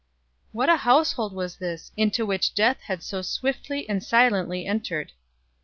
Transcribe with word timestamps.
What 0.51 0.67
a 0.67 0.77
household 0.77 1.31
was 1.31 1.57
this 1.57 1.91
into 1.95 2.25
which 2.25 2.55
death 2.55 2.81
had 2.85 3.03
so 3.03 3.21
swiftly 3.21 3.87
and 3.87 4.03
silently 4.03 4.65
entered! 4.65 5.11